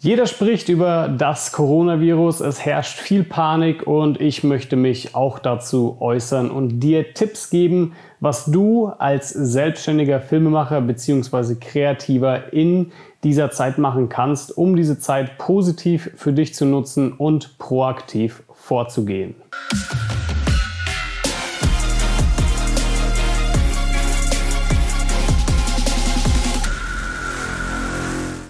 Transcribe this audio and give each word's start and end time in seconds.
Jeder 0.00 0.28
spricht 0.28 0.68
über 0.68 1.08
das 1.08 1.50
Coronavirus, 1.50 2.38
es 2.38 2.64
herrscht 2.64 3.00
viel 3.00 3.24
Panik 3.24 3.84
und 3.84 4.20
ich 4.20 4.44
möchte 4.44 4.76
mich 4.76 5.16
auch 5.16 5.40
dazu 5.40 5.96
äußern 5.98 6.52
und 6.52 6.78
dir 6.78 7.14
Tipps 7.14 7.50
geben, 7.50 7.96
was 8.20 8.44
du 8.44 8.86
als 8.86 9.30
selbstständiger 9.30 10.20
Filmemacher 10.20 10.82
bzw. 10.82 11.56
Kreativer 11.56 12.52
in 12.52 12.92
dieser 13.24 13.50
Zeit 13.50 13.78
machen 13.78 14.08
kannst, 14.08 14.56
um 14.56 14.76
diese 14.76 15.00
Zeit 15.00 15.36
positiv 15.36 16.12
für 16.14 16.32
dich 16.32 16.54
zu 16.54 16.64
nutzen 16.64 17.12
und 17.12 17.58
proaktiv 17.58 18.44
vorzugehen. 18.54 19.34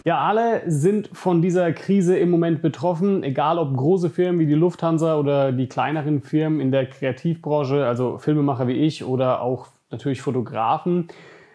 Ja, 0.08 0.20
alle 0.20 0.62
sind 0.64 1.10
von 1.12 1.42
dieser 1.42 1.70
Krise 1.72 2.16
im 2.16 2.30
Moment 2.30 2.62
betroffen, 2.62 3.22
egal 3.22 3.58
ob 3.58 3.76
große 3.76 4.08
Firmen 4.08 4.40
wie 4.40 4.46
die 4.46 4.54
Lufthansa 4.54 5.18
oder 5.18 5.52
die 5.52 5.66
kleineren 5.66 6.22
Firmen 6.22 6.60
in 6.60 6.72
der 6.72 6.86
Kreativbranche, 6.86 7.84
also 7.84 8.16
Filmemacher 8.16 8.66
wie 8.68 8.86
ich 8.86 9.04
oder 9.04 9.42
auch 9.42 9.66
natürlich 9.90 10.22
Fotografen. 10.22 11.08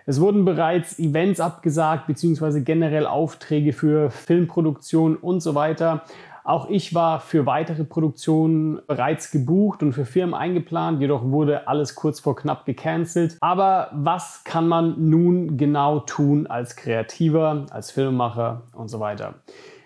Es 0.06 0.22
wurden 0.22 0.46
bereits 0.46 1.00
Events 1.00 1.40
abgesagt, 1.40 2.06
beziehungsweise 2.06 2.62
generell 2.62 3.08
Aufträge 3.08 3.74
für 3.74 4.12
Filmproduktion 4.12 5.16
und 5.16 5.40
so 5.40 5.56
weiter. 5.56 6.04
Auch 6.44 6.70
ich 6.70 6.94
war 6.94 7.22
für 7.22 7.46
weitere 7.46 7.86
Produktionen 7.86 8.82
bereits 8.86 9.32
gebucht 9.32 9.82
und 9.82 9.94
für 9.94 10.06
Firmen 10.06 10.34
eingeplant, 10.34 11.00
jedoch 11.00 11.24
wurde 11.24 11.68
alles 11.70 11.96
kurz 11.96 12.20
vor 12.20 12.36
knapp 12.36 12.66
gecancelt. 12.66 13.38
Aber 13.40 13.90
was 13.94 14.44
kann 14.44 14.68
man 14.68 15.10
nun 15.10 15.56
genau 15.56 16.00
tun 16.00 16.48
als 16.48 16.76
Kreativer, 16.76 17.66
als 17.72 17.92
Filmemacher 17.92 18.64
und 18.74 18.90
so 18.90 19.00
weiter? 19.00 19.36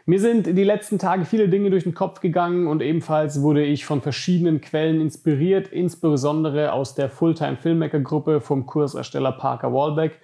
Mir 0.10 0.22
sind 0.22 0.48
die 0.48 0.64
letzten 0.64 1.00
Tage 1.00 1.26
viele 1.26 1.50
Dinge 1.50 1.70
durch 1.70 1.84
den 1.84 1.94
Kopf 1.94 2.22
gegangen 2.22 2.68
und 2.68 2.82
ebenfalls 2.82 3.42
wurde 3.42 3.64
ich 3.64 3.86
von 3.86 4.02
verschiedenen 4.02 4.62
Quellen 4.62 5.02
inspiriert, 5.02 5.68
insbesondere 5.68 6.72
aus 6.72 6.96
der 6.96 7.10
Fulltime 7.10 7.58
Filmmaker 7.58 8.00
Gruppe 8.00 8.40
vom 8.40 8.66
Kursersteller 8.66 9.34
Parker 9.34 9.74
Wallbeck. 9.74 10.20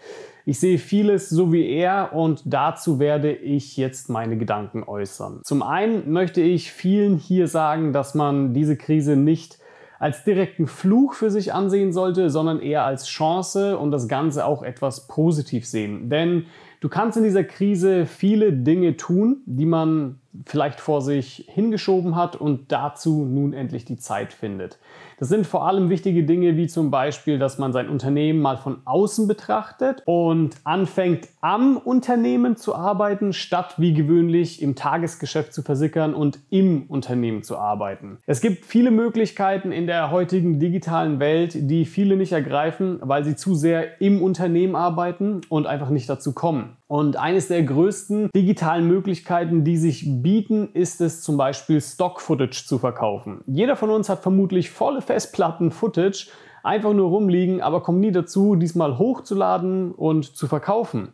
Ich 0.45 0.59
sehe 0.59 0.77
vieles 0.77 1.29
so 1.29 1.53
wie 1.53 1.69
er 1.69 2.13
und 2.13 2.41
dazu 2.45 2.99
werde 2.99 3.31
ich 3.31 3.77
jetzt 3.77 4.09
meine 4.09 4.37
Gedanken 4.37 4.83
äußern. 4.83 5.39
Zum 5.43 5.63
einen 5.63 6.11
möchte 6.11 6.41
ich 6.41 6.71
vielen 6.71 7.17
hier 7.17 7.47
sagen, 7.47 7.93
dass 7.93 8.13
man 8.13 8.53
diese 8.53 8.75
Krise 8.75 9.15
nicht 9.15 9.59
als 9.99 10.25
direkten 10.25 10.67
Fluch 10.67 11.13
für 11.13 11.31
sich 11.31 11.53
ansehen 11.53 11.93
sollte, 11.93 12.29
sondern 12.29 12.59
eher 12.59 12.83
als 12.83 13.07
Chance 13.07 13.77
und 13.77 13.91
das 13.91 14.09
Ganze 14.09 14.45
auch 14.45 14.61
etwas 14.61 15.07
positiv 15.07 15.65
sehen. 15.65 16.09
Denn 16.09 16.47
du 16.81 16.89
kannst 16.89 17.17
in 17.17 17.23
dieser 17.23 17.45
Krise 17.45 18.05
viele 18.05 18.51
Dinge 18.51 18.97
tun, 18.97 19.43
die 19.45 19.65
man 19.65 20.19
vielleicht 20.45 20.79
vor 20.79 21.01
sich 21.01 21.45
hingeschoben 21.47 22.15
hat 22.15 22.35
und 22.35 22.71
dazu 22.71 23.25
nun 23.25 23.53
endlich 23.53 23.85
die 23.85 23.97
Zeit 23.97 24.33
findet. 24.33 24.79
Das 25.19 25.29
sind 25.29 25.45
vor 25.45 25.67
allem 25.67 25.89
wichtige 25.89 26.23
Dinge 26.23 26.57
wie 26.57 26.67
zum 26.67 26.91
Beispiel, 26.91 27.39
dass 27.39 27.57
man 27.57 27.71
sein 27.71 27.87
Unternehmen 27.87 28.41
mal 28.41 28.57
von 28.57 28.81
außen 28.85 29.27
betrachtet 29.27 30.01
und 30.05 30.55
anfängt 30.63 31.29
am 31.39 31.77
Unternehmen 31.77 32.57
zu 32.57 32.75
arbeiten, 32.75 33.31
statt 33.31 33.75
wie 33.77 33.93
gewöhnlich 33.93 34.61
im 34.61 34.75
Tagesgeschäft 34.75 35.53
zu 35.53 35.61
versickern 35.61 36.13
und 36.13 36.39
im 36.49 36.87
Unternehmen 36.87 37.43
zu 37.43 37.57
arbeiten. 37.57 38.17
Es 38.25 38.41
gibt 38.41 38.65
viele 38.65 38.91
Möglichkeiten 38.91 39.71
in 39.71 39.87
der 39.87 40.11
heutigen 40.11 40.59
digitalen 40.59 41.19
Welt, 41.19 41.51
die 41.55 41.85
viele 41.85 42.17
nicht 42.17 42.31
ergreifen, 42.31 42.99
weil 43.01 43.23
sie 43.23 43.35
zu 43.35 43.55
sehr 43.55 44.01
im 44.01 44.21
Unternehmen 44.21 44.75
arbeiten 44.75 45.41
und 45.49 45.67
einfach 45.67 45.89
nicht 45.89 46.09
dazu 46.09 46.33
kommen. 46.33 46.77
Und 46.87 47.17
eines 47.17 47.47
der 47.47 47.63
größten 47.63 48.29
digitalen 48.35 48.87
Möglichkeiten, 48.87 49.63
die 49.63 49.77
sich 49.77 50.22
bieten, 50.23 50.69
ist 50.73 51.01
es 51.01 51.21
zum 51.21 51.37
Beispiel 51.37 51.79
Stock-Footage 51.79 52.65
zu 52.65 52.79
verkaufen. 52.79 53.41
Jeder 53.45 53.75
von 53.75 53.89
uns 53.89 54.09
hat 54.09 54.23
vermutlich 54.23 54.71
volle 54.71 55.01
Festplatten 55.01 55.69
Footage 55.69 56.27
einfach 56.63 56.93
nur 56.93 57.09
rumliegen, 57.09 57.61
aber 57.61 57.83
kommt 57.83 57.99
nie 57.99 58.11
dazu, 58.11 58.55
diesmal 58.55 58.97
hochzuladen 58.97 59.91
und 59.91 60.35
zu 60.35 60.47
verkaufen. 60.47 61.09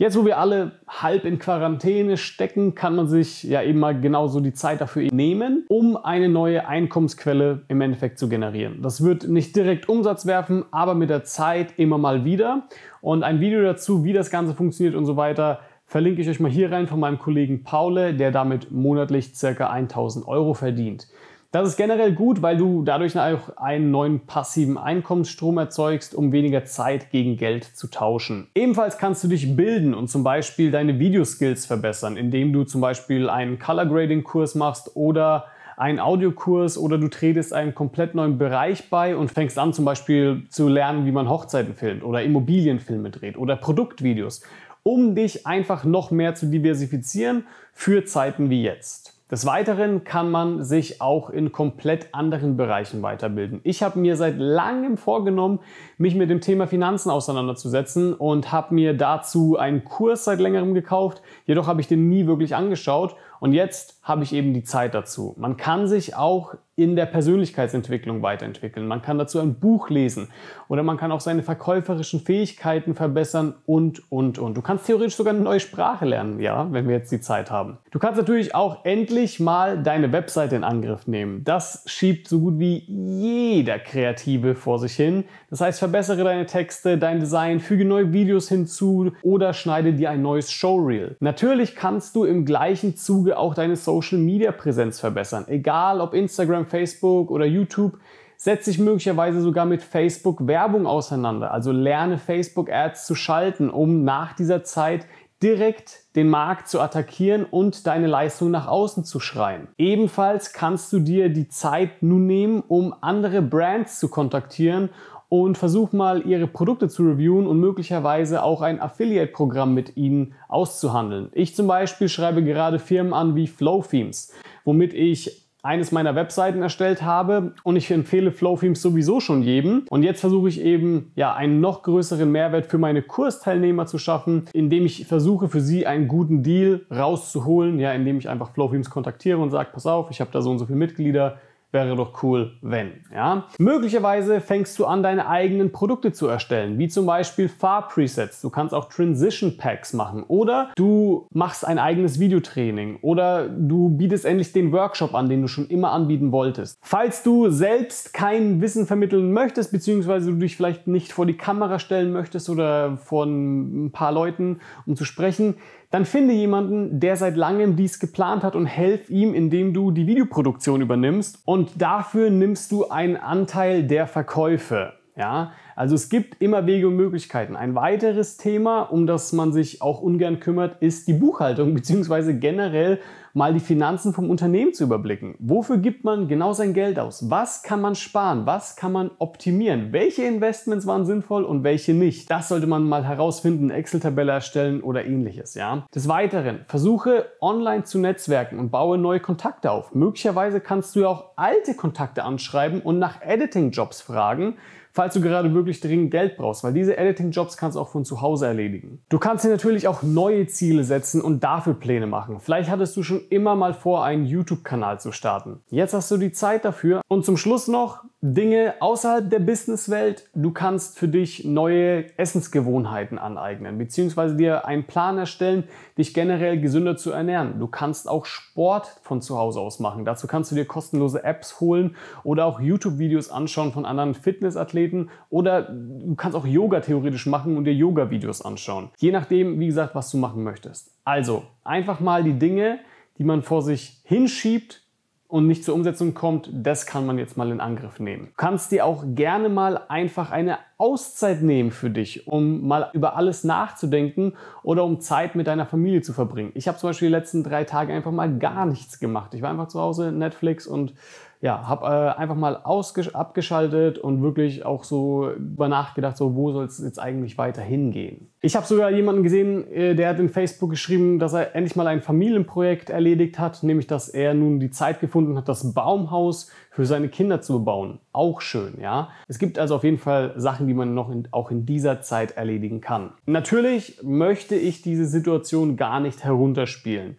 Jetzt, 0.00 0.16
wo 0.16 0.24
wir 0.24 0.38
alle 0.38 0.72
halb 0.86 1.24
in 1.24 1.40
Quarantäne 1.40 2.16
stecken, 2.18 2.76
kann 2.76 2.94
man 2.94 3.08
sich 3.08 3.42
ja 3.42 3.62
eben 3.62 3.80
mal 3.80 4.00
genauso 4.00 4.38
die 4.38 4.52
Zeit 4.52 4.80
dafür 4.80 5.08
nehmen, 5.12 5.64
um 5.68 5.96
eine 5.96 6.28
neue 6.28 6.68
Einkommensquelle 6.68 7.62
im 7.66 7.80
Endeffekt 7.80 8.20
zu 8.20 8.28
generieren. 8.28 8.80
Das 8.80 9.02
wird 9.02 9.26
nicht 9.26 9.56
direkt 9.56 9.88
Umsatz 9.88 10.24
werfen, 10.24 10.64
aber 10.70 10.94
mit 10.94 11.10
der 11.10 11.24
Zeit 11.24 11.80
immer 11.80 11.98
mal 11.98 12.24
wieder. 12.24 12.68
Und 13.00 13.24
ein 13.24 13.40
Video 13.40 13.60
dazu, 13.60 14.04
wie 14.04 14.12
das 14.12 14.30
Ganze 14.30 14.54
funktioniert 14.54 14.94
und 14.94 15.04
so 15.04 15.16
weiter, 15.16 15.58
verlinke 15.88 16.20
ich 16.20 16.28
euch 16.28 16.38
mal 16.38 16.50
hier 16.50 16.70
rein 16.70 16.86
von 16.86 17.00
meinem 17.00 17.18
Kollegen 17.18 17.64
Paule, 17.64 18.14
der 18.14 18.30
damit 18.30 18.70
monatlich 18.70 19.34
circa 19.34 19.70
1000 19.70 20.28
Euro 20.28 20.52
verdient. 20.54 21.08
Das 21.50 21.66
ist 21.66 21.78
generell 21.78 22.12
gut, 22.12 22.42
weil 22.42 22.58
du 22.58 22.82
dadurch 22.82 23.18
auch 23.18 23.56
einen 23.56 23.90
neuen 23.90 24.20
passiven 24.26 24.76
Einkommensstrom 24.76 25.56
erzeugst, 25.56 26.14
um 26.14 26.30
weniger 26.30 26.66
Zeit 26.66 27.10
gegen 27.10 27.38
Geld 27.38 27.64
zu 27.64 27.88
tauschen. 27.88 28.48
Ebenfalls 28.54 28.98
kannst 28.98 29.24
du 29.24 29.28
dich 29.28 29.56
bilden 29.56 29.94
und 29.94 30.08
zum 30.08 30.22
Beispiel 30.22 30.70
deine 30.70 30.98
Videoskills 30.98 31.64
verbessern, 31.64 32.18
indem 32.18 32.52
du 32.52 32.64
zum 32.64 32.82
Beispiel 32.82 33.30
einen 33.30 33.58
Color 33.58 33.86
Grading 33.86 34.24
Kurs 34.24 34.54
machst 34.54 34.94
oder 34.94 35.46
einen 35.78 36.00
Audiokurs 36.00 36.76
oder 36.76 36.98
du 36.98 37.08
tretest 37.08 37.54
einen 37.54 37.74
komplett 37.74 38.14
neuen 38.14 38.36
Bereich 38.36 38.90
bei 38.90 39.16
und 39.16 39.30
fängst 39.30 39.58
an 39.58 39.72
zum 39.72 39.84
Beispiel 39.84 40.42
zu 40.50 40.68
lernen, 40.68 41.06
wie 41.06 41.12
man 41.12 41.30
Hochzeiten 41.30 41.74
filmt 41.74 42.02
oder 42.02 42.22
Immobilienfilme 42.22 43.10
dreht 43.10 43.38
oder 43.38 43.56
Produktvideos, 43.56 44.42
um 44.88 45.14
dich 45.14 45.46
einfach 45.46 45.84
noch 45.84 46.10
mehr 46.10 46.34
zu 46.34 46.46
diversifizieren 46.46 47.46
für 47.74 48.06
Zeiten 48.06 48.48
wie 48.48 48.62
jetzt. 48.62 49.20
Des 49.30 49.44
Weiteren 49.44 50.02
kann 50.04 50.30
man 50.30 50.64
sich 50.64 51.02
auch 51.02 51.28
in 51.28 51.52
komplett 51.52 52.14
anderen 52.14 52.56
Bereichen 52.56 53.02
weiterbilden. 53.02 53.60
Ich 53.64 53.82
habe 53.82 53.98
mir 53.98 54.16
seit 54.16 54.38
langem 54.38 54.96
vorgenommen, 54.96 55.60
mich 55.98 56.14
mit 56.14 56.30
dem 56.30 56.40
Thema 56.40 56.66
Finanzen 56.66 57.10
auseinanderzusetzen 57.10 58.14
und 58.14 58.50
habe 58.50 58.74
mir 58.74 58.94
dazu 58.94 59.58
einen 59.58 59.84
Kurs 59.84 60.24
seit 60.24 60.40
längerem 60.40 60.72
gekauft. 60.72 61.20
Jedoch 61.44 61.66
habe 61.66 61.82
ich 61.82 61.88
den 61.88 62.08
nie 62.08 62.26
wirklich 62.26 62.56
angeschaut 62.56 63.14
und 63.40 63.52
jetzt 63.52 63.97
habe 64.08 64.24
ich 64.24 64.32
eben 64.32 64.54
die 64.54 64.64
Zeit 64.64 64.94
dazu. 64.94 65.34
Man 65.36 65.58
kann 65.58 65.86
sich 65.86 66.16
auch 66.16 66.54
in 66.78 66.94
der 66.94 67.06
Persönlichkeitsentwicklung 67.06 68.22
weiterentwickeln. 68.22 68.86
Man 68.86 69.02
kann 69.02 69.18
dazu 69.18 69.40
ein 69.40 69.56
Buch 69.56 69.90
lesen 69.90 70.28
oder 70.68 70.84
man 70.84 70.96
kann 70.96 71.10
auch 71.10 71.20
seine 71.20 71.42
verkäuferischen 71.42 72.20
Fähigkeiten 72.20 72.94
verbessern 72.94 73.54
und, 73.66 74.10
und, 74.12 74.38
und. 74.38 74.56
Du 74.56 74.62
kannst 74.62 74.86
theoretisch 74.86 75.16
sogar 75.16 75.34
eine 75.34 75.42
neue 75.42 75.58
Sprache 75.58 76.04
lernen, 76.04 76.38
ja, 76.38 76.68
wenn 76.70 76.86
wir 76.86 76.96
jetzt 76.96 77.10
die 77.10 77.20
Zeit 77.20 77.50
haben. 77.50 77.78
Du 77.90 77.98
kannst 77.98 78.16
natürlich 78.16 78.54
auch 78.54 78.84
endlich 78.84 79.40
mal 79.40 79.82
deine 79.82 80.12
Webseite 80.12 80.54
in 80.54 80.62
Angriff 80.62 81.08
nehmen. 81.08 81.42
Das 81.42 81.82
schiebt 81.86 82.28
so 82.28 82.38
gut 82.38 82.60
wie 82.60 82.84
jeder 82.86 83.80
Kreative 83.80 84.54
vor 84.54 84.78
sich 84.78 84.94
hin. 84.94 85.24
Das 85.50 85.60
heißt, 85.60 85.80
verbessere 85.80 86.22
deine 86.22 86.46
Texte, 86.46 86.96
dein 86.96 87.18
Design, 87.18 87.58
füge 87.58 87.84
neue 87.84 88.12
Videos 88.12 88.48
hinzu 88.48 89.10
oder 89.22 89.52
schneide 89.52 89.94
dir 89.94 90.10
ein 90.10 90.22
neues 90.22 90.52
Showreel. 90.52 91.16
Natürlich 91.18 91.74
kannst 91.74 92.14
du 92.14 92.24
im 92.24 92.44
gleichen 92.44 92.96
Zuge 92.96 93.36
auch 93.36 93.54
deine 93.54 93.74
Social 93.74 93.97
Media 94.24 94.52
Präsenz 94.52 95.00
verbessern. 95.00 95.44
Egal 95.48 96.00
ob 96.00 96.14
Instagram, 96.14 96.66
Facebook 96.66 97.30
oder 97.30 97.44
YouTube, 97.44 97.98
setz 98.36 98.66
dich 98.66 98.78
möglicherweise 98.78 99.40
sogar 99.40 99.66
mit 99.66 99.82
Facebook 99.82 100.46
Werbung 100.46 100.86
auseinander. 100.86 101.52
Also 101.52 101.72
lerne 101.72 102.18
Facebook 102.18 102.70
Ads 102.70 103.06
zu 103.06 103.14
schalten, 103.14 103.68
um 103.68 104.04
nach 104.04 104.34
dieser 104.34 104.62
Zeit 104.62 105.06
direkt 105.42 106.00
den 106.16 106.28
Markt 106.28 106.68
zu 106.68 106.80
attackieren 106.80 107.44
und 107.44 107.86
deine 107.86 108.06
Leistung 108.06 108.50
nach 108.50 108.66
außen 108.66 109.04
zu 109.04 109.20
schreien. 109.20 109.68
Ebenfalls 109.76 110.52
kannst 110.52 110.92
du 110.92 110.98
dir 110.98 111.28
die 111.28 111.48
Zeit 111.48 112.02
nun 112.02 112.26
nehmen, 112.26 112.62
um 112.66 112.94
andere 113.00 113.42
Brands 113.42 114.00
zu 114.00 114.08
kontaktieren 114.08 114.90
und 115.28 115.58
versuch 115.58 115.92
mal 115.92 116.26
ihre 116.26 116.46
Produkte 116.46 116.88
zu 116.88 117.02
reviewen 117.04 117.46
und 117.46 117.60
möglicherweise 117.60 118.42
auch 118.42 118.62
ein 118.62 118.80
Affiliate-Programm 118.80 119.74
mit 119.74 119.96
ihnen 119.96 120.34
auszuhandeln. 120.48 121.28
Ich 121.32 121.54
zum 121.54 121.66
Beispiel 121.66 122.08
schreibe 122.08 122.42
gerade 122.42 122.78
Firmen 122.78 123.12
an 123.12 123.36
wie 123.36 123.46
Flow 123.46 123.84
Themes, 123.88 124.32
womit 124.64 124.94
ich 124.94 125.48
eines 125.62 125.90
meiner 125.90 126.14
Webseiten 126.14 126.62
erstellt 126.62 127.02
habe 127.02 127.52
und 127.64 127.76
ich 127.76 127.90
empfehle 127.90 128.30
Flowthemes 128.30 128.80
sowieso 128.80 129.20
schon 129.20 129.42
jedem. 129.42 129.84
Und 129.90 130.02
jetzt 130.02 130.20
versuche 130.20 130.48
ich 130.48 130.60
eben 130.60 131.12
ja 131.16 131.34
einen 131.34 131.60
noch 131.60 131.82
größeren 131.82 132.30
Mehrwert 132.30 132.66
für 132.66 132.78
meine 132.78 133.02
Kursteilnehmer 133.02 133.86
zu 133.86 133.98
schaffen, 133.98 134.44
indem 134.52 134.86
ich 134.86 135.06
versuche 135.06 135.48
für 135.48 135.60
sie 135.60 135.86
einen 135.86 136.06
guten 136.06 136.42
Deal 136.42 136.86
rauszuholen, 136.90 137.80
ja, 137.80 137.92
indem 137.92 138.18
ich 138.18 138.28
einfach 138.28 138.52
Flowthemes 138.52 138.88
kontaktiere 138.88 139.38
und 139.38 139.50
sage, 139.50 139.70
pass 139.72 139.86
auf, 139.86 140.10
ich 140.10 140.20
habe 140.20 140.30
da 140.32 140.40
so 140.40 140.50
und 140.50 140.58
so 140.58 140.66
viele 140.66 140.78
Mitglieder, 140.78 141.38
wäre 141.70 141.96
doch 141.96 142.22
cool, 142.22 142.52
wenn. 142.62 143.04
Ja? 143.12 143.46
Möglicherweise 143.58 144.40
fängst 144.40 144.78
du 144.78 144.86
an, 144.86 145.02
deine 145.02 145.28
eigenen 145.28 145.70
Produkte 145.72 146.12
zu 146.12 146.26
erstellen, 146.26 146.78
wie 146.78 146.88
zum 146.88 147.06
Beispiel 147.06 147.48
Farbpresets. 147.48 148.40
Du 148.40 148.50
kannst 148.50 148.74
auch 148.74 148.88
Transition 148.88 149.56
Packs 149.56 149.92
machen 149.92 150.24
oder 150.26 150.70
du 150.76 151.26
machst 151.32 151.66
ein 151.66 151.78
eigenes 151.78 152.18
Videotraining 152.18 152.98
oder 153.02 153.48
du 153.48 153.90
bietest 153.90 154.24
endlich 154.24 154.52
den 154.52 154.72
Workshop 154.72 155.14
an, 155.14 155.28
den 155.28 155.42
du 155.42 155.48
schon 155.48 155.66
immer 155.68 155.92
anbieten 155.92 156.32
wolltest. 156.32 156.78
Falls 156.82 157.22
du 157.22 157.50
selbst 157.50 158.14
kein 158.14 158.60
Wissen 158.60 158.86
vermitteln 158.86 159.32
möchtest, 159.32 159.72
beziehungsweise 159.72 160.30
du 160.30 160.38
dich 160.38 160.56
vielleicht 160.56 160.86
nicht 160.86 161.12
vor 161.12 161.26
die 161.26 161.36
Kamera 161.36 161.78
stellen 161.78 162.12
möchtest 162.12 162.48
oder 162.48 162.96
vor 162.96 163.26
ein 163.26 163.90
paar 163.92 164.12
Leuten, 164.12 164.60
um 164.86 164.96
zu 164.96 165.04
sprechen, 165.04 165.56
Dann 165.90 166.04
finde 166.04 166.34
jemanden, 166.34 167.00
der 167.00 167.16
seit 167.16 167.36
langem 167.36 167.74
dies 167.76 167.98
geplant 167.98 168.42
hat 168.42 168.54
und 168.54 168.66
helf 168.66 169.08
ihm, 169.08 169.32
indem 169.32 169.72
du 169.72 169.90
die 169.90 170.06
Videoproduktion 170.06 170.82
übernimmst 170.82 171.40
und 171.46 171.80
dafür 171.80 172.28
nimmst 172.28 172.70
du 172.72 172.88
einen 172.88 173.16
Anteil 173.16 173.84
der 173.84 174.06
Verkäufe. 174.06 174.92
Ja, 175.16 175.52
also 175.74 175.94
es 175.94 176.10
gibt 176.10 176.40
immer 176.40 176.66
Wege 176.66 176.88
und 176.88 176.96
Möglichkeiten. 176.96 177.56
Ein 177.56 177.74
weiteres 177.74 178.36
Thema, 178.36 178.82
um 178.82 179.06
das 179.06 179.32
man 179.32 179.52
sich 179.52 179.82
auch 179.82 180.00
ungern 180.00 180.38
kümmert, 180.40 180.80
ist 180.80 181.08
die 181.08 181.14
Buchhaltung 181.14 181.74
bzw. 181.74 182.34
generell 182.34 183.00
mal 183.38 183.54
die 183.54 183.60
Finanzen 183.60 184.12
vom 184.12 184.30
Unternehmen 184.30 184.74
zu 184.74 184.82
überblicken. 184.82 185.36
Wofür 185.38 185.78
gibt 185.78 186.02
man 186.02 186.26
genau 186.26 186.52
sein 186.52 186.74
Geld 186.74 186.98
aus? 186.98 187.30
Was 187.30 187.62
kann 187.62 187.80
man 187.80 187.94
sparen? 187.94 188.46
Was 188.46 188.74
kann 188.74 188.90
man 188.90 189.12
optimieren? 189.18 189.92
Welche 189.92 190.24
Investments 190.24 190.88
waren 190.88 191.06
sinnvoll 191.06 191.44
und 191.44 191.62
welche 191.62 191.94
nicht? 191.94 192.28
Das 192.32 192.48
sollte 192.48 192.66
man 192.66 192.82
mal 192.82 193.06
herausfinden, 193.06 193.70
Excel-Tabelle 193.70 194.32
erstellen 194.32 194.82
oder 194.82 195.06
ähnliches. 195.06 195.54
Ja? 195.54 195.86
Des 195.94 196.08
Weiteren, 196.08 196.64
versuche 196.66 197.26
online 197.40 197.84
zu 197.84 198.00
netzwerken 198.00 198.58
und 198.58 198.70
baue 198.70 198.98
neue 198.98 199.20
Kontakte 199.20 199.70
auf. 199.70 199.94
Möglicherweise 199.94 200.60
kannst 200.60 200.96
du 200.96 201.00
ja 201.00 201.08
auch 201.08 201.30
alte 201.36 201.74
Kontakte 201.74 202.24
anschreiben 202.24 202.82
und 202.82 202.98
nach 202.98 203.22
Editing-Jobs 203.22 204.00
fragen 204.00 204.56
falls 204.98 205.14
du 205.14 205.20
gerade 205.20 205.54
wirklich 205.54 205.78
dringend 205.78 206.10
Geld 206.10 206.36
brauchst, 206.36 206.64
weil 206.64 206.72
diese 206.72 206.96
Editing-Jobs 206.96 207.56
kannst 207.56 207.76
du 207.76 207.80
auch 207.80 207.86
von 207.86 208.04
zu 208.04 208.20
Hause 208.20 208.48
erledigen. 208.48 208.98
Du 209.08 209.20
kannst 209.20 209.44
dir 209.44 209.48
natürlich 209.48 209.86
auch 209.86 210.02
neue 210.02 210.48
Ziele 210.48 210.82
setzen 210.82 211.20
und 211.20 211.44
dafür 211.44 211.74
Pläne 211.74 212.08
machen. 212.08 212.40
Vielleicht 212.40 212.68
hattest 212.68 212.96
du 212.96 213.04
schon 213.04 213.20
immer 213.30 213.54
mal 213.54 213.74
vor, 213.74 214.02
einen 214.04 214.26
YouTube-Kanal 214.26 214.98
zu 214.98 215.12
starten. 215.12 215.60
Jetzt 215.70 215.94
hast 215.94 216.10
du 216.10 216.16
die 216.16 216.32
Zeit 216.32 216.64
dafür. 216.64 217.00
Und 217.06 217.24
zum 217.24 217.36
Schluss 217.36 217.68
noch 217.68 218.02
Dinge 218.20 218.74
außerhalb 218.80 219.30
der 219.30 219.38
Businesswelt. 219.38 220.28
Du 220.34 220.50
kannst 220.50 220.98
für 220.98 221.06
dich 221.06 221.44
neue 221.44 222.18
Essensgewohnheiten 222.18 223.16
aneignen, 223.16 223.78
beziehungsweise 223.78 224.34
dir 224.34 224.66
einen 224.66 224.88
Plan 224.88 225.18
erstellen, 225.18 225.64
dich 225.96 226.14
generell 226.14 226.60
gesünder 226.60 226.96
zu 226.96 227.12
ernähren. 227.12 227.60
Du 227.60 227.68
kannst 227.68 228.08
auch 228.08 228.26
Sport 228.26 228.88
von 229.02 229.22
zu 229.22 229.38
Hause 229.38 229.60
aus 229.60 229.78
machen. 229.78 230.04
Dazu 230.04 230.26
kannst 230.26 230.50
du 230.50 230.56
dir 230.56 230.64
kostenlose 230.64 231.22
Apps 231.22 231.60
holen 231.60 231.94
oder 232.24 232.46
auch 232.46 232.58
YouTube-Videos 232.58 233.30
anschauen 233.30 233.72
von 233.72 233.84
anderen 233.84 234.14
Fitnessathleten 234.14 235.10
oder 235.30 235.62
du 235.62 236.16
kannst 236.16 236.36
auch 236.36 236.46
Yoga 236.46 236.80
theoretisch 236.80 237.26
machen 237.26 237.56
und 237.56 237.66
dir 237.66 237.74
Yoga-Videos 237.74 238.42
anschauen. 238.42 238.90
Je 238.96 239.12
nachdem, 239.12 239.60
wie 239.60 239.66
gesagt, 239.66 239.94
was 239.94 240.10
du 240.10 240.16
machen 240.16 240.42
möchtest. 240.42 240.90
Also 241.04 241.44
einfach 241.62 242.00
mal 242.00 242.24
die 242.24 242.36
Dinge, 242.36 242.80
die 243.18 243.24
man 243.24 243.42
vor 243.42 243.62
sich 243.62 244.00
hinschiebt, 244.02 244.87
und 245.28 245.46
nicht 245.46 245.62
zur 245.62 245.74
Umsetzung 245.74 246.14
kommt, 246.14 246.48
das 246.52 246.86
kann 246.86 247.04
man 247.04 247.18
jetzt 247.18 247.36
mal 247.36 247.50
in 247.52 247.60
Angriff 247.60 248.00
nehmen. 248.00 248.26
Du 248.28 248.32
kannst 248.36 248.72
dir 248.72 248.86
auch 248.86 249.04
gerne 249.08 249.50
mal 249.50 249.78
einfach 249.88 250.30
eine 250.30 250.58
Auszeit 250.78 251.42
nehmen 251.42 251.70
für 251.70 251.90
dich, 251.90 252.26
um 252.26 252.66
mal 252.66 252.90
über 252.94 253.14
alles 253.14 253.44
nachzudenken 253.44 254.32
oder 254.62 254.84
um 254.84 255.00
Zeit 255.00 255.34
mit 255.34 255.46
deiner 255.46 255.66
Familie 255.66 256.00
zu 256.00 256.14
verbringen. 256.14 256.52
Ich 256.54 256.66
habe 256.66 256.78
zum 256.78 256.88
Beispiel 256.88 257.08
die 257.08 257.14
letzten 257.14 257.44
drei 257.44 257.64
Tage 257.64 257.92
einfach 257.92 258.10
mal 258.10 258.38
gar 258.38 258.64
nichts 258.64 259.00
gemacht. 259.00 259.34
Ich 259.34 259.42
war 259.42 259.50
einfach 259.50 259.68
zu 259.68 259.80
Hause, 259.80 260.12
Netflix 260.12 260.66
und 260.66 260.94
ja, 261.40 261.68
habe 261.68 261.86
äh, 261.86 262.20
einfach 262.20 262.34
mal 262.34 262.56
abgeschaltet 262.64 263.98
und 263.98 264.22
wirklich 264.22 264.64
auch 264.64 264.82
so 264.82 265.30
über 265.30 265.68
nachgedacht, 265.68 266.16
so 266.16 266.34
wo 266.34 266.52
soll 266.52 266.64
es 266.64 266.82
jetzt 266.82 266.98
eigentlich 266.98 267.38
weiter 267.38 267.62
hingehen. 267.62 268.30
Ich 268.40 268.56
habe 268.56 268.66
sogar 268.66 268.90
jemanden 268.90 269.22
gesehen, 269.22 269.70
äh, 269.72 269.94
der 269.94 270.08
hat 270.08 270.18
in 270.18 270.30
Facebook 270.30 270.70
geschrieben, 270.70 271.18
dass 271.20 271.34
er 271.34 271.54
endlich 271.54 271.76
mal 271.76 271.86
ein 271.86 272.02
Familienprojekt 272.02 272.90
erledigt 272.90 273.38
hat, 273.38 273.62
nämlich 273.62 273.86
dass 273.86 274.08
er 274.08 274.34
nun 274.34 274.58
die 274.58 274.70
Zeit 274.70 275.00
gefunden 275.00 275.36
hat, 275.36 275.48
das 275.48 275.74
Baumhaus 275.74 276.50
für 276.70 276.86
seine 276.86 277.08
Kinder 277.08 277.40
zu 277.40 277.64
bauen. 277.64 277.98
Auch 278.12 278.40
schön, 278.40 278.78
ja. 278.80 279.10
Es 279.28 279.38
gibt 279.38 279.58
also 279.58 279.76
auf 279.76 279.84
jeden 279.84 279.98
Fall 279.98 280.34
Sachen, 280.36 280.66
die 280.66 280.74
man 280.74 280.94
noch 280.94 281.10
in, 281.10 281.28
auch 281.30 281.50
in 281.50 281.66
dieser 281.66 282.00
Zeit 282.02 282.36
erledigen 282.36 282.80
kann. 282.80 283.12
Natürlich 283.26 284.00
möchte 284.02 284.56
ich 284.56 284.82
diese 284.82 285.06
Situation 285.06 285.76
gar 285.76 286.00
nicht 286.00 286.24
herunterspielen. 286.24 287.16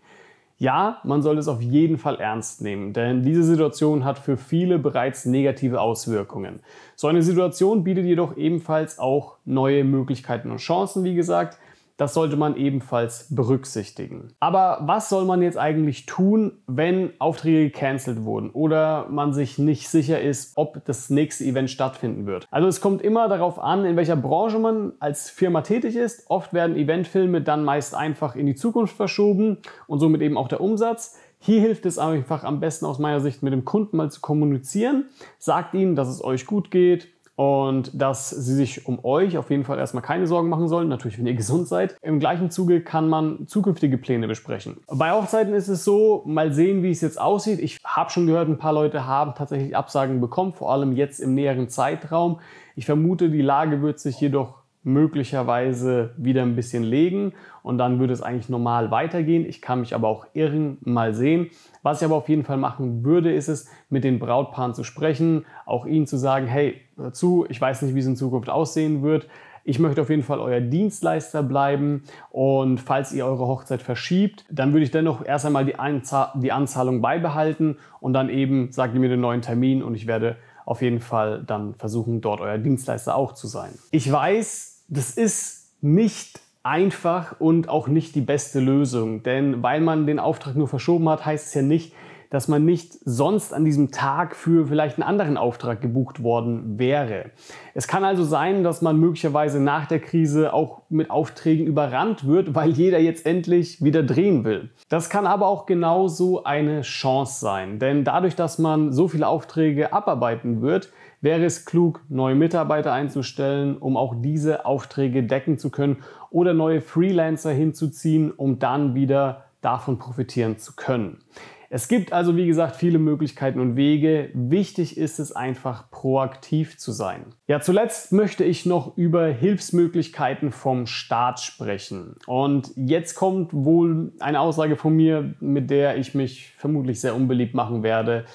Ja, 0.62 1.00
man 1.06 1.22
soll 1.22 1.38
es 1.38 1.48
auf 1.48 1.62
jeden 1.62 1.98
Fall 1.98 2.20
ernst 2.20 2.62
nehmen, 2.62 2.92
denn 2.92 3.24
diese 3.24 3.44
Situation 3.44 4.04
hat 4.04 4.20
für 4.20 4.36
viele 4.36 4.78
bereits 4.78 5.26
negative 5.26 5.80
Auswirkungen. 5.80 6.60
So 6.98 7.08
eine 7.08 7.24
Situation 7.24 7.86
bietet 7.86 8.04
jedoch 8.04 8.36
ebenfalls 8.36 9.00
auch 9.00 9.38
neue 9.46 9.86
Möglichkeiten 9.86 10.52
und 10.52 10.58
Chancen, 10.58 11.06
wie 11.06 11.16
gesagt. 11.16 11.58
Das 12.00 12.14
sollte 12.14 12.38
man 12.38 12.56
ebenfalls 12.56 13.28
berücksichtigen. 13.30 14.30
Aber 14.40 14.78
was 14.84 15.10
soll 15.10 15.26
man 15.26 15.42
jetzt 15.42 15.58
eigentlich 15.58 16.06
tun, 16.06 16.54
wenn 16.66 17.12
Aufträge 17.20 17.70
gecancelt 17.70 18.24
wurden 18.24 18.52
oder 18.52 19.08
man 19.10 19.34
sich 19.34 19.58
nicht 19.58 19.90
sicher 19.90 20.22
ist, 20.22 20.54
ob 20.56 20.86
das 20.86 21.10
nächste 21.10 21.44
Event 21.44 21.70
stattfinden 21.70 22.26
wird? 22.26 22.48
Also 22.52 22.70
es 22.70 22.80
kommt 22.80 23.02
immer 23.02 23.28
darauf 23.28 23.60
an, 23.60 23.84
in 23.84 23.98
welcher 23.98 24.16
Branche 24.16 24.60
man 24.60 24.94
als 25.02 25.30
Firma 25.30 25.60
tätig 25.62 25.98
ist. 25.98 26.24
Oft 26.30 26.54
werden 26.54 26.78
Eventfilme 26.78 27.42
dann 27.42 27.66
meist 27.66 27.94
einfach 27.94 28.38
in 28.38 28.46
die 28.46 28.56
Zukunft 28.56 28.96
verschoben 28.96 29.58
und 29.86 30.00
somit 30.00 30.22
eben 30.22 30.38
auch 30.38 30.48
der 30.48 30.62
Umsatz. 30.62 31.20
Hier 31.42 31.60
hilft 31.60 31.86
es 31.86 31.98
einfach 31.98 32.46
am 32.46 32.62
besten 32.62 32.86
aus 32.86 33.00
meiner 33.00 33.20
Sicht 33.20 33.44
mit 33.44 33.52
dem 33.52 33.66
Kunden 33.66 33.98
mal 33.98 34.10
zu 34.10 34.22
kommunizieren. 34.22 35.10
Sagt 35.38 35.74
ihm, 35.74 35.98
dass 35.98 36.08
es 36.08 36.24
euch 36.24 36.46
gut 36.46 36.72
geht, 36.72 37.10
und 37.40 37.92
dass 37.94 38.32
sie 38.32 38.54
sich 38.54 38.86
um 38.86 39.00
euch 39.06 39.38
auf 39.38 39.50
jeden 39.50 39.64
Fall 39.64 39.80
erstmal 39.80 40.04
keine 40.04 40.28
Sorgen 40.28 40.50
machen 40.50 40.68
sollen, 40.68 40.90
natürlich 40.90 41.18
wenn 41.18 41.26
ihr 41.26 41.36
gesund 41.36 41.70
seid. 41.70 41.96
Im 42.02 42.20
gleichen 42.20 42.52
Zuge 42.52 42.82
kann 42.82 43.08
man 43.08 43.48
zukünftige 43.48 43.98
Pläne 43.98 44.28
besprechen. 44.28 44.82
Bei 44.88 45.14
Hochzeiten 45.14 45.54
ist 45.54 45.70
es 45.70 45.86
so, 45.86 46.22
mal 46.26 46.52
sehen, 46.52 46.84
wie 46.84 46.92
es 46.92 47.00
jetzt 47.00 47.18
aussieht. 47.18 47.60
Ich 47.62 47.78
habe 47.86 48.10
schon 48.10 48.28
gehört, 48.28 48.50
ein 48.50 48.58
paar 48.58 48.74
Leute 48.74 49.06
haben 49.06 49.36
tatsächlich 49.36 49.74
Absagen 49.74 50.20
bekommen, 50.20 50.52
vor 50.52 50.74
allem 50.74 50.92
jetzt 50.92 51.22
im 51.22 51.34
näheren 51.34 51.70
Zeitraum. 51.70 52.42
Ich 52.76 52.86
vermute, 52.86 53.30
die 53.30 53.42
Lage 53.42 53.82
wird 53.82 54.02
sich 54.02 54.20
jedoch 54.20 54.59
möglicherweise 54.94 56.12
wieder 56.18 56.42
ein 56.42 56.56
bisschen 56.56 56.84
legen 56.84 57.34
und 57.64 57.78
dann 57.78 58.00
würde 58.00 58.14
es 58.14 58.22
eigentlich 58.22 58.50
normal 58.50 58.92
weitergehen. 58.92 59.46
Ich 59.46 59.62
kann 59.62 59.82
mich 59.82 59.96
aber 59.96 60.08
auch 60.08 60.28
irren, 60.34 60.78
mal 60.82 61.14
sehen. 61.14 61.50
Was 61.84 62.02
ich 62.02 62.06
aber 62.06 62.16
auf 62.16 62.30
jeden 62.30 62.44
Fall 62.44 62.58
machen 62.58 63.04
würde, 63.04 63.34
ist 63.34 63.48
es, 63.48 63.70
mit 63.90 64.04
den 64.04 64.20
Brautpaaren 64.20 64.74
zu 64.74 64.84
sprechen, 64.84 65.46
auch 65.66 65.86
ihnen 65.86 66.08
zu 66.08 66.18
sagen, 66.18 66.48
hey, 66.48 66.82
hör 66.98 67.14
zu, 67.14 67.46
ich 67.50 67.60
weiß 67.60 67.82
nicht, 67.84 67.96
wie 67.96 68.00
es 68.00 68.06
in 68.06 68.16
Zukunft 68.16 68.50
aussehen 68.50 69.02
wird. 69.02 69.28
Ich 69.64 69.78
möchte 69.78 70.02
auf 70.02 70.10
jeden 70.10 70.24
Fall 70.24 70.40
euer 70.40 70.62
Dienstleister 70.62 71.44
bleiben 71.44 72.04
und 72.32 72.80
falls 72.80 73.12
ihr 73.14 73.26
eure 73.26 73.46
Hochzeit 73.46 73.82
verschiebt, 73.82 74.46
dann 74.50 74.74
würde 74.74 74.84
ich 74.84 74.92
dennoch 74.92 75.24
erst 75.24 75.46
einmal 75.46 75.66
die, 75.66 75.78
Anzahl, 75.78 76.32
die 76.36 76.52
Anzahlung 76.52 77.02
beibehalten 77.02 77.78
und 78.00 78.14
dann 78.14 78.30
eben 78.30 78.72
sagt 78.72 78.96
ihr 78.96 79.00
mir 79.00 79.10
den 79.10 79.22
neuen 79.22 79.42
Termin 79.42 79.84
und 79.84 79.96
ich 79.96 80.08
werde 80.08 80.38
auf 80.66 80.82
jeden 80.82 81.00
Fall 81.00 81.44
dann 81.46 81.74
versuchen, 81.76 82.22
dort 82.22 82.42
euer 82.42 82.58
Dienstleister 82.60 83.16
auch 83.16 83.34
zu 83.34 83.48
sein. 83.48 83.72
Ich 83.92 84.12
weiß, 84.12 84.69
das 84.90 85.12
ist 85.12 85.72
nicht 85.82 86.40
einfach 86.64 87.40
und 87.40 87.70
auch 87.70 87.88
nicht 87.88 88.16
die 88.16 88.22
beste 88.22 88.60
Lösung, 88.60 89.24
denn 89.24 89.64
weil 89.64 89.82
man 89.82 90.06
den 90.06 90.20
Auftrag 90.20 90.56
nur 90.56 90.68
verschoben 90.68 91.08
hat, 91.10 91.26
heißt 91.26 91.48
es 91.48 91.54
ja 91.54 91.62
nicht, 91.62 91.94
dass 92.30 92.48
man 92.48 92.64
nicht 92.64 92.94
sonst 93.06 93.54
an 93.54 93.66
diesem 93.66 93.92
Tag 93.92 94.36
für 94.36 94.68
vielleicht 94.68 94.98
einen 94.98 95.08
anderen 95.08 95.36
Auftrag 95.36 95.82
gebucht 95.82 96.22
worden 96.22 96.78
wäre. 96.78 97.32
Es 97.74 97.88
kann 97.88 98.04
also 98.04 98.24
sein, 98.24 98.64
dass 98.64 98.82
man 98.82 98.98
möglicherweise 99.00 99.60
nach 99.60 99.88
der 99.88 100.00
Krise 100.00 100.54
auch 100.54 100.84
mit 100.90 101.10
Aufträgen 101.10 101.66
überrannt 101.66 102.28
wird, 102.28 102.54
weil 102.54 102.70
jeder 102.70 103.00
jetzt 103.00 103.26
endlich 103.26 103.84
wieder 103.84 104.04
drehen 104.04 104.44
will. 104.44 104.70
Das 104.90 105.10
kann 105.10 105.26
aber 105.26 105.48
auch 105.48 105.66
genauso 105.66 106.44
eine 106.44 106.82
Chance 106.82 107.40
sein, 107.40 107.80
denn 107.80 108.04
dadurch, 108.04 108.36
dass 108.36 108.60
man 108.60 108.92
so 108.94 109.08
viele 109.08 109.28
Aufträge 109.28 109.92
abarbeiten 109.92 110.62
wird, 110.62 110.92
wäre 111.22 111.46
es 111.46 111.66
klug, 111.66 112.02
neue 112.10 112.36
Mitarbeiter 112.36 112.94
einzustellen, 112.94 113.78
um 113.78 113.98
auch 113.98 114.16
diese 114.18 114.66
Aufträge 114.66 115.24
decken 115.24 115.58
zu 115.58 115.70
können 115.70 115.98
oder 116.30 116.54
neue 116.54 116.82
Freelancer 116.82 117.52
hinzuziehen, 117.52 118.32
um 118.32 118.60
dann 118.60 118.96
wieder 118.96 119.46
davon 119.62 119.98
profitieren 119.98 120.58
zu 120.58 120.76
können. 120.76 121.24
Es 121.72 121.88
gibt 121.88 122.14
also, 122.14 122.36
wie 122.36 122.48
gesagt, 122.48 122.78
viele 122.78 122.98
Möglichkeiten 122.98 123.60
und 123.60 123.76
Wege. 123.76 124.32
Wichtig 124.34 124.98
ist 124.98 125.20
es 125.20 125.32
einfach, 125.32 125.92
proaktiv 125.92 126.80
zu 126.80 126.92
sein. 126.92 127.26
Ja, 127.46 127.62
zuletzt 127.62 128.12
möchte 128.12 128.44
ich 128.44 128.66
noch 128.66 128.98
über 128.98 129.28
Hilfsmöglichkeiten 129.28 130.52
vom 130.52 130.88
Staat 130.88 131.40
sprechen. 131.40 132.16
Und 132.26 132.72
jetzt 132.76 133.14
kommt 133.14 133.54
wohl 133.54 134.14
eine 134.20 134.40
Aussage 134.40 134.78
von 134.78 134.96
mir, 134.96 135.36
mit 135.40 135.70
der 135.70 135.98
ich 135.98 136.16
mich 136.16 136.54
vermutlich 136.58 137.02
sehr 137.02 137.16
unbeliebt 137.16 137.54
machen 137.54 137.84
werde. 137.84 138.26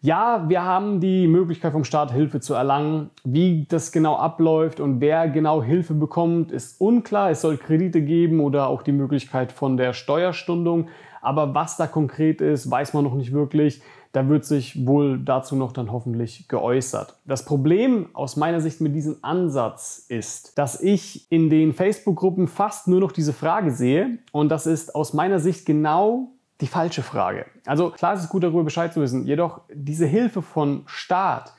Ja, 0.00 0.44
wir 0.48 0.62
haben 0.62 1.00
die 1.00 1.26
Möglichkeit 1.26 1.72
vom 1.72 1.84
Staat 1.84 2.12
Hilfe 2.12 2.40
zu 2.40 2.54
erlangen. 2.54 3.10
Wie 3.24 3.66
das 3.68 3.92
genau 3.92 4.16
abläuft 4.16 4.78
und 4.78 5.00
wer 5.00 5.28
genau 5.28 5.62
Hilfe 5.62 5.94
bekommt, 5.94 6.52
ist 6.52 6.80
unklar. 6.80 7.30
Es 7.30 7.40
soll 7.40 7.56
Kredite 7.56 8.02
geben 8.02 8.40
oder 8.40 8.68
auch 8.68 8.82
die 8.82 8.92
Möglichkeit 8.92 9.52
von 9.52 9.76
der 9.76 9.94
Steuerstundung. 9.94 10.88
Aber 11.22 11.54
was 11.54 11.76
da 11.76 11.86
konkret 11.86 12.40
ist, 12.40 12.70
weiß 12.70 12.94
man 12.94 13.04
noch 13.04 13.14
nicht 13.14 13.32
wirklich. 13.32 13.80
Da 14.12 14.28
wird 14.28 14.44
sich 14.44 14.86
wohl 14.86 15.18
dazu 15.18 15.56
noch 15.56 15.72
dann 15.72 15.92
hoffentlich 15.92 16.48
geäußert. 16.48 17.18
Das 17.26 17.44
Problem 17.44 18.08
aus 18.14 18.36
meiner 18.36 18.60
Sicht 18.60 18.80
mit 18.80 18.94
diesem 18.94 19.16
Ansatz 19.22 20.06
ist, 20.08 20.56
dass 20.56 20.80
ich 20.80 21.30
in 21.30 21.50
den 21.50 21.72
Facebook-Gruppen 21.72 22.48
fast 22.48 22.86
nur 22.88 23.00
noch 23.00 23.12
diese 23.12 23.32
Frage 23.32 23.72
sehe. 23.72 24.18
Und 24.32 24.50
das 24.50 24.66
ist 24.66 24.94
aus 24.94 25.12
meiner 25.12 25.38
Sicht 25.38 25.66
genau 25.66 26.28
die 26.60 26.66
falsche 26.66 27.02
Frage. 27.02 27.46
Also 27.66 27.90
klar 27.90 28.14
ist 28.14 28.24
es 28.24 28.28
gut, 28.28 28.42
darüber 28.42 28.64
Bescheid 28.64 28.92
zu 28.92 29.00
wissen. 29.00 29.26
Jedoch 29.26 29.62
diese 29.72 30.06
Hilfe 30.06 30.42
von 30.42 30.84
Staat 30.86 31.52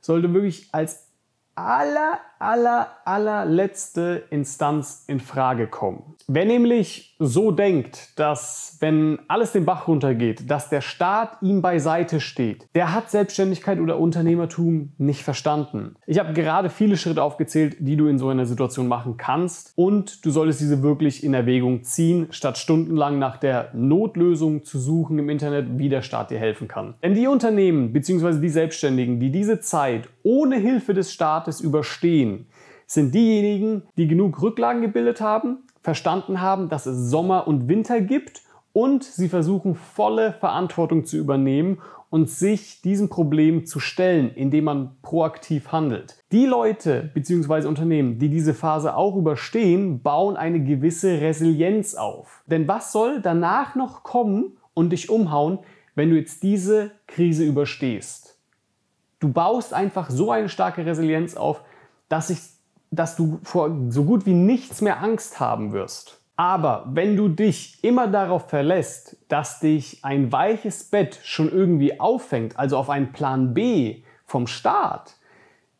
sollte 0.00 0.32
wirklich 0.34 0.68
als 0.72 1.08
aller, 1.54 2.18
aller, 2.42 2.88
allerletzte 3.04 4.24
Instanz 4.30 5.04
in 5.06 5.20
Frage 5.20 5.66
kommen. 5.66 6.14
Wer 6.28 6.44
nämlich 6.44 7.14
so 7.18 7.50
denkt, 7.50 8.18
dass 8.18 8.76
wenn 8.80 9.20
alles 9.28 9.52
den 9.52 9.64
Bach 9.64 9.86
runtergeht, 9.88 10.50
dass 10.50 10.68
der 10.68 10.80
Staat 10.80 11.40
ihm 11.40 11.62
beiseite 11.62 12.20
steht, 12.20 12.68
der 12.74 12.92
hat 12.92 13.10
Selbstständigkeit 13.10 13.78
oder 13.78 13.98
Unternehmertum 13.98 14.92
nicht 14.98 15.22
verstanden. 15.22 15.94
Ich 16.06 16.18
habe 16.18 16.32
gerade 16.32 16.68
viele 16.68 16.96
Schritte 16.96 17.22
aufgezählt, 17.22 17.76
die 17.80 17.96
du 17.96 18.08
in 18.08 18.18
so 18.18 18.28
einer 18.28 18.46
Situation 18.46 18.88
machen 18.88 19.16
kannst 19.16 19.72
und 19.76 20.24
du 20.24 20.30
solltest 20.30 20.60
diese 20.60 20.82
wirklich 20.82 21.22
in 21.22 21.34
Erwägung 21.34 21.84
ziehen, 21.84 22.28
statt 22.30 22.58
stundenlang 22.58 23.18
nach 23.18 23.36
der 23.36 23.70
Notlösung 23.74 24.64
zu 24.64 24.78
suchen 24.78 25.18
im 25.18 25.28
Internet, 25.28 25.78
wie 25.78 25.88
der 25.88 26.02
Staat 26.02 26.30
dir 26.30 26.38
helfen 26.38 26.66
kann. 26.68 26.94
Denn 27.02 27.14
die 27.14 27.26
Unternehmen 27.26 27.92
bzw. 27.92 28.40
die 28.40 28.48
Selbstständigen, 28.48 29.20
die 29.20 29.30
diese 29.30 29.60
Zeit 29.60 30.08
ohne 30.22 30.56
Hilfe 30.56 30.94
des 30.94 31.12
Staates 31.12 31.60
überstehen, 31.60 32.31
sind 32.94 33.14
diejenigen, 33.14 33.82
die 33.96 34.08
genug 34.08 34.42
Rücklagen 34.42 34.82
gebildet 34.82 35.20
haben, 35.20 35.58
verstanden 35.82 36.40
haben, 36.40 36.68
dass 36.68 36.86
es 36.86 37.10
Sommer 37.10 37.46
und 37.48 37.68
Winter 37.68 38.00
gibt 38.00 38.42
und 38.72 39.04
sie 39.04 39.28
versuchen 39.28 39.74
volle 39.74 40.32
Verantwortung 40.32 41.04
zu 41.04 41.16
übernehmen 41.16 41.78
und 42.10 42.28
sich 42.28 42.82
diesem 42.82 43.08
Problem 43.08 43.64
zu 43.64 43.80
stellen, 43.80 44.30
indem 44.34 44.64
man 44.64 44.96
proaktiv 45.00 45.72
handelt. 45.72 46.22
Die 46.30 46.44
Leute 46.44 47.10
bzw. 47.14 47.66
Unternehmen, 47.66 48.18
die 48.18 48.28
diese 48.28 48.52
Phase 48.52 48.94
auch 48.94 49.16
überstehen, 49.16 50.02
bauen 50.02 50.36
eine 50.36 50.62
gewisse 50.62 51.22
Resilienz 51.22 51.94
auf. 51.94 52.42
Denn 52.46 52.68
was 52.68 52.92
soll 52.92 53.22
danach 53.22 53.74
noch 53.76 54.02
kommen 54.02 54.58
und 54.74 54.90
dich 54.90 55.08
umhauen, 55.08 55.60
wenn 55.94 56.10
du 56.10 56.16
jetzt 56.16 56.42
diese 56.42 56.90
Krise 57.06 57.44
überstehst? 57.44 58.38
Du 59.18 59.32
baust 59.32 59.72
einfach 59.72 60.10
so 60.10 60.30
eine 60.30 60.50
starke 60.50 60.84
Resilienz 60.84 61.34
auf, 61.34 61.62
dass, 62.10 62.28
ich, 62.28 62.40
dass 62.92 63.16
du 63.16 63.40
vor 63.42 63.74
so 63.88 64.04
gut 64.04 64.26
wie 64.26 64.34
nichts 64.34 64.80
mehr 64.80 65.02
Angst 65.02 65.40
haben 65.40 65.72
wirst. 65.72 66.20
Aber 66.36 66.86
wenn 66.92 67.16
du 67.16 67.28
dich 67.28 67.78
immer 67.82 68.06
darauf 68.06 68.48
verlässt, 68.48 69.16
dass 69.28 69.60
dich 69.60 70.04
ein 70.04 70.30
weiches 70.32 70.84
Bett 70.84 71.18
schon 71.24 71.50
irgendwie 71.50 72.00
auffängt, 72.00 72.58
also 72.58 72.76
auf 72.76 72.90
einen 72.90 73.12
Plan 73.12 73.54
B 73.54 74.02
vom 74.26 74.46
Staat, 74.46 75.16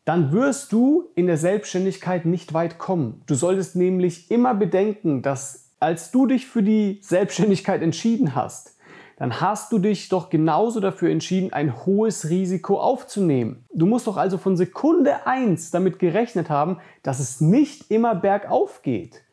dann 0.05 0.31
wirst 0.31 0.71
du 0.73 1.09
in 1.15 1.27
der 1.27 1.37
Selbstständigkeit 1.37 2.25
nicht 2.25 2.53
weit 2.53 2.77
kommen. 2.77 3.21
Du 3.25 3.35
solltest 3.35 3.75
nämlich 3.75 4.29
immer 4.29 4.53
bedenken, 4.53 5.21
dass 5.21 5.71
als 5.79 6.11
du 6.11 6.25
dich 6.27 6.47
für 6.47 6.63
die 6.63 6.99
Selbstständigkeit 7.01 7.81
entschieden 7.81 8.35
hast, 8.35 8.72
dann 9.17 9.41
hast 9.41 9.71
du 9.71 9.79
dich 9.79 10.09
doch 10.09 10.29
genauso 10.29 10.79
dafür 10.79 11.09
entschieden, 11.11 11.53
ein 11.53 11.85
hohes 11.85 12.29
Risiko 12.29 12.79
aufzunehmen. 12.79 13.65
Du 13.73 13.85
musst 13.85 14.07
doch 14.07 14.17
also 14.17 14.37
von 14.37 14.57
Sekunde 14.57 15.27
1 15.27 15.71
damit 15.71 15.99
gerechnet 15.99 16.49
haben, 16.49 16.77
dass 17.03 17.19
es 17.19 17.41
nicht 17.41 17.91
immer 17.91 18.15
bergauf 18.15 18.81
geht. 18.81 19.23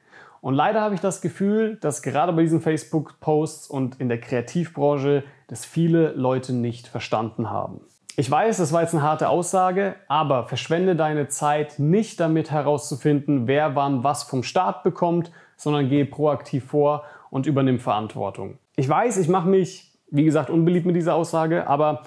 Und 0.41 0.55
leider 0.55 0.81
habe 0.81 0.95
ich 0.95 1.01
das 1.01 1.21
Gefühl, 1.21 1.77
dass 1.77 2.03
gerade 2.03 2.33
bei 2.33 2.43
diesen 2.43 2.61
Facebook-Posts 2.61 3.69
und 3.69 4.01
in 4.01 4.09
der 4.09 4.21
Kreativbranche 4.21 5.25
das 5.49 5.65
viele 5.65 6.13
Leute 6.13 6.53
nicht 6.53 6.87
verstanden 6.89 7.51
haben. 7.51 7.81
Ich 8.17 8.31
weiß, 8.31 8.59
das 8.59 8.73
war 8.73 8.83
jetzt 8.83 8.95
eine 8.95 9.03
harte 9.03 9.29
Aussage, 9.29 9.95
aber 10.09 10.45
verschwende 10.45 10.97
deine 10.97 11.29
Zeit 11.29 11.79
nicht 11.79 12.21
damit 12.21 12.51
herauszufinden, 12.51 13.47
wer 13.47 13.77
wann 13.77 14.05
was 14.05 14.25
vom 14.25 14.43
Staat 14.43 14.83
bekommt, 14.83 15.31
sondern 15.57 15.89
gehe 15.89 16.05
proaktiv 16.05 16.65
vor 16.65 17.05
und 17.31 17.47
übernimm 17.47 17.79
Verantwortung. 17.79 18.59
Ich 18.81 18.89
weiß, 18.89 19.19
ich 19.19 19.29
mache 19.29 19.47
mich, 19.47 19.93
wie 20.11 20.25
gesagt, 20.25 20.49
unbeliebt 20.49 20.87
mit 20.87 20.97
dieser 20.97 21.15
Aussage, 21.15 21.67
aber 21.67 22.05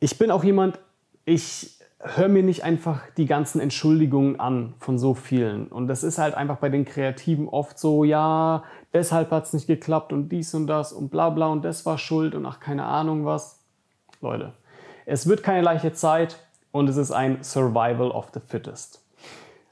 ich 0.00 0.16
bin 0.16 0.30
auch 0.30 0.42
jemand, 0.42 0.78
ich 1.26 1.78
hör 1.98 2.28
mir 2.28 2.42
nicht 2.42 2.64
einfach 2.64 3.02
die 3.18 3.26
ganzen 3.26 3.60
Entschuldigungen 3.60 4.40
an 4.40 4.72
von 4.78 4.98
so 4.98 5.12
vielen. 5.12 5.66
Und 5.66 5.88
das 5.88 6.02
ist 6.02 6.16
halt 6.16 6.34
einfach 6.34 6.56
bei 6.56 6.70
den 6.70 6.86
Kreativen 6.86 7.46
oft 7.46 7.78
so, 7.78 8.04
ja, 8.04 8.64
deshalb 8.94 9.30
hat 9.30 9.44
es 9.44 9.52
nicht 9.52 9.66
geklappt 9.66 10.14
und 10.14 10.30
dies 10.30 10.54
und 10.54 10.66
das 10.66 10.94
und 10.94 11.10
bla 11.10 11.28
bla 11.28 11.48
und 11.48 11.62
das 11.62 11.84
war 11.84 11.98
schuld 11.98 12.34
und 12.34 12.46
ach 12.46 12.58
keine 12.58 12.86
Ahnung 12.86 13.26
was. 13.26 13.60
Leute, 14.22 14.54
es 15.04 15.26
wird 15.26 15.42
keine 15.42 15.60
leichte 15.60 15.92
Zeit 15.92 16.38
und 16.72 16.88
es 16.88 16.96
ist 16.96 17.12
ein 17.12 17.44
Survival 17.44 18.12
of 18.12 18.28
the 18.32 18.40
Fittest. 18.40 19.04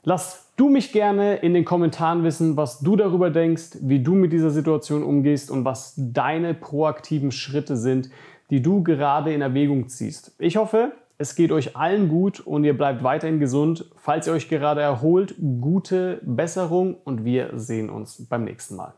Lass 0.02 0.43
du 0.56 0.68
mich 0.68 0.92
gerne 0.92 1.36
in 1.36 1.54
den 1.54 1.64
Kommentaren 1.64 2.24
wissen, 2.24 2.56
was 2.56 2.80
du 2.80 2.96
darüber 2.96 3.30
denkst, 3.30 3.78
wie 3.80 4.00
du 4.00 4.14
mit 4.14 4.32
dieser 4.32 4.50
Situation 4.50 5.02
umgehst 5.02 5.50
und 5.50 5.64
was 5.64 5.94
deine 5.96 6.54
proaktiven 6.54 7.32
Schritte 7.32 7.76
sind, 7.76 8.10
die 8.50 8.62
du 8.62 8.82
gerade 8.82 9.32
in 9.32 9.40
Erwägung 9.40 9.88
ziehst. 9.88 10.34
Ich 10.38 10.56
hoffe, 10.56 10.92
es 11.16 11.34
geht 11.36 11.52
euch 11.52 11.76
allen 11.76 12.08
gut 12.08 12.40
und 12.40 12.64
ihr 12.64 12.76
bleibt 12.76 13.02
weiterhin 13.02 13.40
gesund. 13.40 13.90
Falls 13.96 14.26
ihr 14.26 14.32
euch 14.32 14.48
gerade 14.48 14.80
erholt, 14.80 15.34
gute 15.60 16.20
Besserung 16.22 16.96
und 17.04 17.24
wir 17.24 17.50
sehen 17.54 17.88
uns 17.88 18.26
beim 18.28 18.44
nächsten 18.44 18.76
Mal. 18.76 18.94